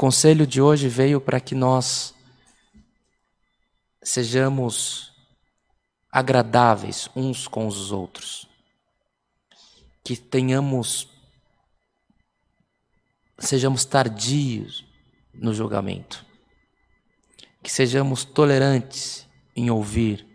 [0.00, 2.14] conselho de hoje veio para que nós
[4.02, 5.12] sejamos
[6.10, 8.48] agradáveis uns com os outros,
[10.02, 11.06] que tenhamos,
[13.38, 14.86] sejamos tardios
[15.34, 16.24] no julgamento,
[17.62, 20.26] que sejamos tolerantes em ouvir,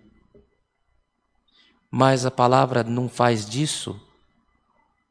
[1.89, 3.99] mas a palavra não faz disso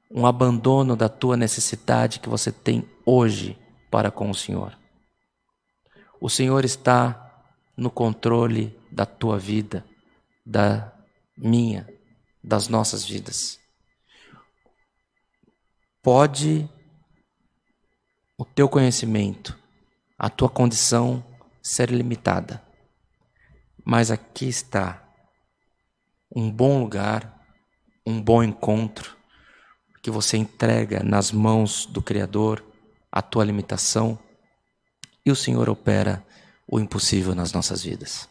[0.08, 3.58] um abandono da tua necessidade que você tem hoje
[3.94, 4.76] para com o Senhor.
[6.20, 9.84] O Senhor está no controle da tua vida,
[10.44, 10.92] da
[11.38, 11.88] minha,
[12.42, 13.60] das nossas vidas.
[16.02, 16.68] Pode
[18.36, 19.56] o teu conhecimento,
[20.18, 21.24] a tua condição
[21.62, 22.60] ser limitada,
[23.84, 25.08] mas aqui está
[26.34, 27.46] um bom lugar,
[28.04, 29.16] um bom encontro
[30.02, 32.73] que você entrega nas mãos do Criador
[33.16, 34.18] a tua limitação
[35.24, 36.26] e o Senhor opera
[36.66, 38.28] o impossível nas nossas vidas.